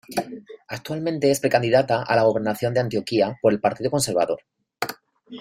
Actualmente 0.69 1.29
es 1.29 1.39
precandidata 1.41 2.01
a 2.01 2.15
la 2.15 2.23
gobernación 2.23 2.73
de 2.73 2.79
Antioquia 2.79 3.37
por 3.39 3.53
el 3.53 3.59
Partido 3.59 3.91
Conservador. 3.91 4.41